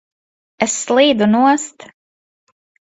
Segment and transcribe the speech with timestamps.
[0.67, 1.89] Es slīdu nost!